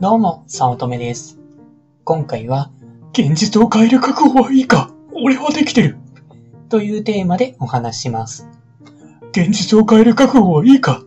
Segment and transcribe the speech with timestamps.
[0.00, 1.38] どうも、早乙女です。
[2.04, 2.70] 今回は、
[3.12, 5.98] 現実を変える覚悟はいいか俺はできてる
[6.70, 8.48] というテーマでお話します。
[9.32, 11.02] 現実を変える覚悟はいいか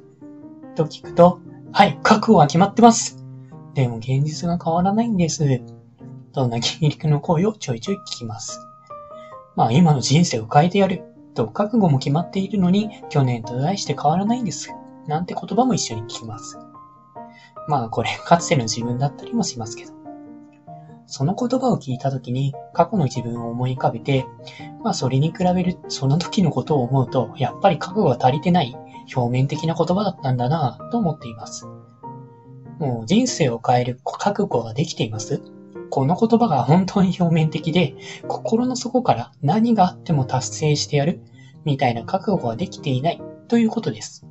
[0.76, 1.40] と聞くと、
[1.72, 3.18] はい、覚悟は決まってます。
[3.74, 5.64] でも現実が変わらないんです。
[6.32, 8.60] どんな筋肉の声をちょいちょい聞きます。
[9.56, 11.02] まあ今の人生を変えてやる
[11.34, 14.70] と覚悟も決まっているのに去年と題して変わらないんです。
[15.08, 16.60] なんて言葉も一緒に聞きます。
[17.68, 19.94] まあこれかつての自分だったりもしますけど。
[21.06, 24.26] その言葉を聞いたときに過去の自分を思い浮かべて、
[24.84, 28.76] まあそれに比べるその時のことを思うと、やっぱり覚悟が足りてない
[29.16, 31.68] 表面的な言葉だったんだなぁと思っています。
[32.80, 35.42] もう人生を変える覚悟ができています
[35.90, 37.96] この言葉が本当に表面的で、
[38.28, 41.22] 心の底から何があっても達成してやる
[41.66, 44.26] みたいな覚悟ができていないということです。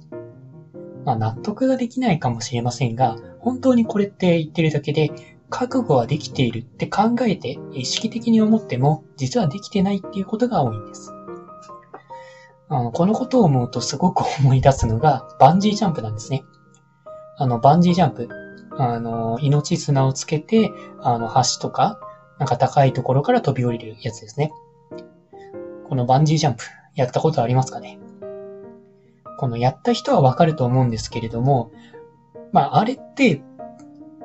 [1.04, 5.10] まあ納得ができないかもしれませんが、本当にこれって言ってるだけで、
[5.50, 11.12] 覚悟はできているって考えて意識的に思っても、実はできてないっていうことが多いんです。
[12.68, 16.42] あのこのことを思うとすごく思い出すのが、バンジージャンプなんですね。
[17.36, 18.28] あの、バンジージャンプ。
[18.78, 21.98] あの、命綱をつけて、あの、橋とか、
[22.38, 24.50] なんか高いところから飛び降りるやつですね。
[25.88, 27.98] このバンジージャンプ、やったことありますかね？
[29.38, 31.70] このやった人はわかると思うんですけれども、
[32.52, 33.42] まあ、あれって、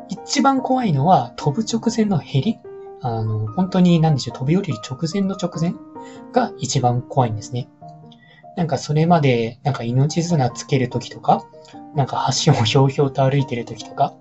[0.10, 2.58] 一番怖いのは飛ぶ直前のヘリ
[3.02, 5.74] あの、本当に何でしょう、飛び降りる直前の直前
[6.32, 7.70] が一番怖いんですね。
[8.56, 11.46] なんかそれまで、なんか命綱つけるときとか、
[11.96, 14.14] なんか橋をひょうひょうと歩いてるときとか、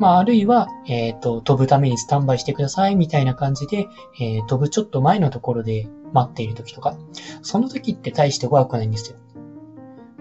[0.00, 3.88] まああるいは、えっ、と、飛ぶためにスタンバイしてくださいみたいな感じで、
[4.20, 6.96] えー飛ぶちょっと前のところで待っているときとか、
[7.42, 9.16] その時って大して怖くないんですよ。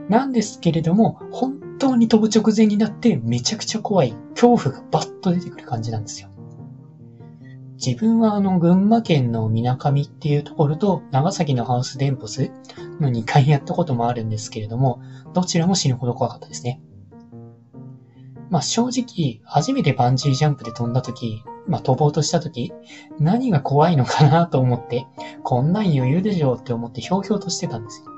[0.10, 6.30] なんですけれども、本当に飛ぶ直前になってめちゃくちゃ怖い恐怖がバッと出てくる感じなんですよ。
[7.84, 12.52] 自分はあの、群馬県の水上っていうところと、長崎のハウスデンポス
[13.00, 15.00] の2回やったこともあるんですけれども、
[15.34, 16.82] どちらも死ぬほど怖かったですね。
[18.50, 22.74] まあ正直、初めてバンジージャンプで飛んだ時、まあ飛ぼうとした時、
[23.20, 25.06] 何が怖いのかなと思って、
[25.44, 28.17] こんなん余裕でしょって思ってひょうひょうとしてたんですよ。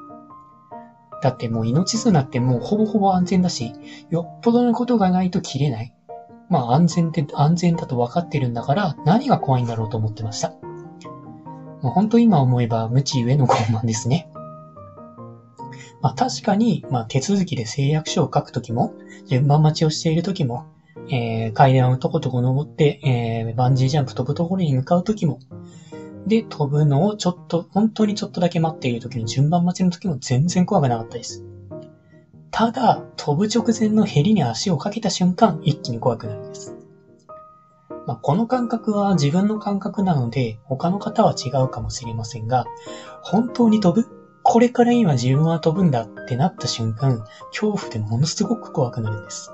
[1.22, 3.74] だってもう命綱ってもうほぼほぼ安全だし、
[4.10, 5.94] よっぽどのことがないと切れない。
[6.50, 10.50] まあ安全って安全だと分かってるんだから何が怖いんだろうと思ってました。
[11.82, 14.30] もう本当今思えば無知ゆえの傲慢ですね。
[16.02, 18.94] まあ確かに、まあ手続きで誓約書を書くときも、
[19.28, 20.66] 順番待ちをしているときも、
[21.12, 25.40] えー、階段をとことこ登って、えー、バンジージャンプ飛ぶところに向かうときも、
[26.28, 31.44] で、飛ぶのをちょっと、本当にちょっとだけ待っているときの順番待ちのときも全然怖くなかったです。
[32.52, 36.76] ただ、飛ぶ直前のヘリに足をかけた瞬間、一気に怖くなるんです。
[38.06, 42.66] まあ、この感覚は自分の感覚なので、他の方は違うかもしれませんが、
[43.22, 44.08] 本当に飛ぶ？
[44.42, 49.52] これから今自分は飛ぶんだってなった瞬間、恐怖でものすごく怖くなるんです。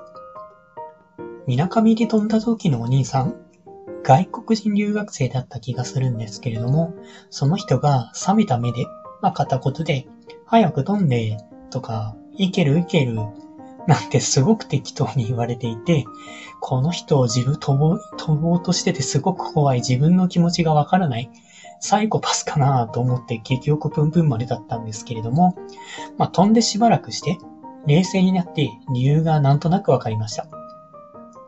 [1.46, 3.34] 水上で飛んだ時のお兄さん、
[4.06, 6.94] 外国人留学生だった気がするんですけれども、
[7.28, 8.86] その人が冷めた目で、
[9.20, 10.06] まあ片言で、
[10.44, 11.38] 早く飛んで、
[11.70, 13.16] とか、いけるいける、
[13.88, 16.04] なんてすごく適当に言われていて、
[16.60, 21.28] この人を自分飛ぼう、飛ぼうとしててすごく怖い自分の気持ちがわからない、
[21.80, 25.56] サイコパスかなと思って結局プンプンまでだったんですけれども、
[26.16, 27.38] まあ飛んでしばらくして、
[27.86, 30.46] 冷静になって理由がなんとなくわかりました。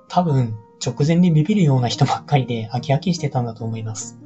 [0.09, 4.19] 多分、直前にビビるような人ばっかりで飽き飽きしてたんだと思います。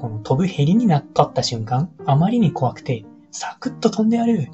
[0.00, 4.48] この飛ぶヘリになったった瞬間、あまりに怖くて、サクッと飛んでやる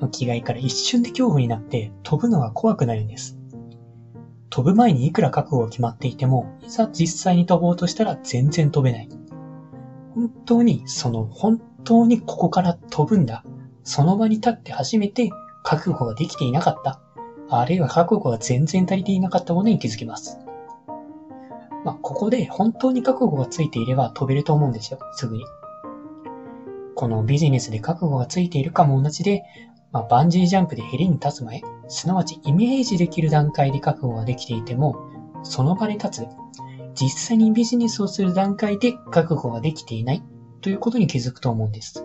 [0.00, 3.38] の気概から一瞬で恐怖になって飛ぶのが怖くなるんです。
[4.50, 9.08] 飛ぶ前にいくら覚悟が決まっていても、いざ実際に飛ぼうとしたら全然飛べない。
[10.14, 13.44] 本当に、その本当にここから飛ぶんだ。
[13.84, 15.30] その場に立って初めて
[15.62, 17.00] 覚悟ができていなかった。
[17.50, 20.38] あるいは覚悟が全然足りていなかったことに気づきます。
[21.84, 25.44] まあ、ここで本当に覚悟がついていれば飛べると思うんですよ、すぐに。
[26.94, 29.44] このビジネスで覚悟がついているかも同じで、
[29.92, 34.96] まあ、バンジージャンプでヘリに立つ前、すなわちイメージできる段階で覚悟ができていても、
[35.42, 36.26] その場に立つ、
[36.94, 40.22] 実際にビジネスをする段階で覚悟ができていない
[40.60, 42.04] ということに気づくと思うんです。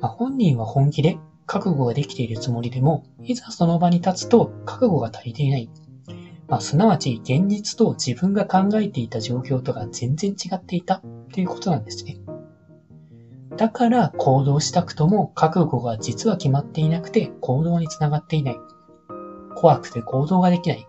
[0.00, 5.70] まあ、本人は本気で覚悟ができているつもりでも、いざその場に立つと覚悟が足りていない。
[6.48, 11.02] まあ、すなわち現実と自分が考えていた状況とが全然違っていた
[11.32, 12.18] ということなんですね。
[13.56, 18.56] だから行動したくとも覚悟が実は決まっていなくて行動につながっていない。
[19.56, 20.86] 怖くて行動ができない。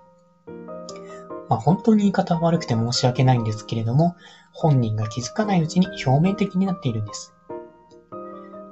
[1.50, 4.15] まあ本当に言い方悪くて申し訳ないんですけれども、
[4.51, 7.33] 本人が気づかないうちに表面的になっているんです。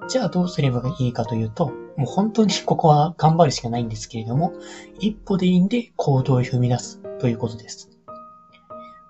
[0.08, 1.68] じゃあどうすればいいかというと、
[1.98, 4.54] もう本当にここは頑張るしかないんですけれども、
[5.00, 7.90] 一歩でいいんで行動を踏み出すということです。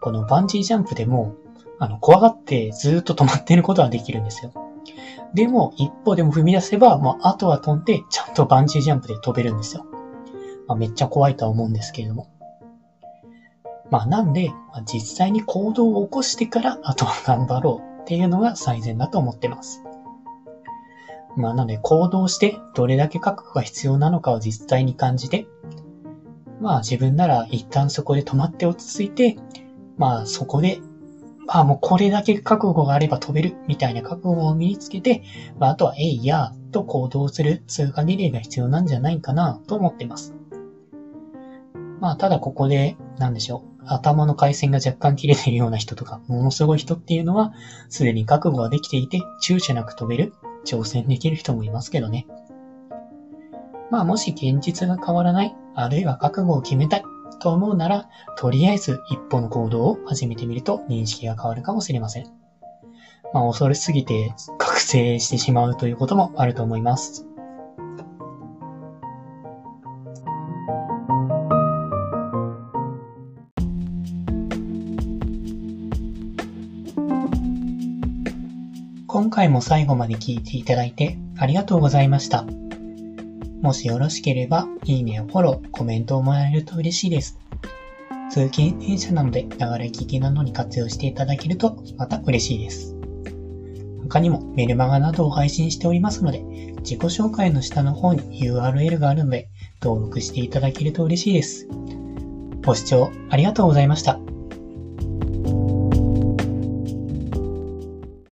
[0.01, 1.35] このバンジージャンプでも、
[1.79, 4.53] あの、怖がってずっと止まっていることはできるんですよ。
[5.33, 9.85] でも、一歩でも踏み出せば、もうあとは飛んで、ちゃんとバンジージャンプで飛べるんですよ。
[10.67, 12.29] まあ、めっちゃ怖いとは思うんですけれども。
[13.91, 19.84] まあ、なんで、まあ、実際に行動を起こしてから、あとは頑張ろうっていうのが最善だと思ってます。
[21.35, 25.47] まあ、なので、行動して、どれだけ覚悟が必要なのかを実際に感じて、
[26.61, 29.37] まあ、自分なら一旦そこで止まって落ち着いて、
[29.97, 30.79] まあ、そこで、
[31.45, 35.23] まあ、もうこれだけ覚悟があれば飛べる、みたいな覚悟を身につけて、
[35.59, 40.33] まあ、あとは、えいや、と行動する通過リレーが必要なんじゃないかな、と思ってます。
[41.99, 43.75] まあ、ただここで、なんでしょう。
[43.87, 47.53] 頭の回線が若干切れてるような人とか、ものすごい人っていうのは、
[47.89, 50.33] すでに覚悟ができていて、躊躇なく飛べる、
[50.65, 52.27] 挑戦できる人もいますけどね。
[53.91, 57.03] まあ、もし現実が変わらない、あるいは覚悟を決めたい
[57.39, 62.25] と思うなら、とりあえず一歩の行動を始めてみると認識が変わるかもしれません。
[63.33, 67.27] まあ、恐れすぎて覚醒してしまうということもあると思います。
[79.15, 82.45] 今回も最後まで聞いていただいてありがとうございました。
[83.61, 87.39] もしよろしければ、いいねやフォロー、コメントをもらえると嬉しいです。
[88.29, 92.93] 通勤電車なので、流れ聞きなどに活用していただけると、また嬉しいです。
[94.03, 96.43] 他にもメルマガなどを配信しておりますので、
[96.79, 99.47] 自己紹介の下の方に URL があるので、
[99.81, 101.69] 登録していただけると嬉しいです。
[102.65, 104.19] ご視聴ありがとうございました。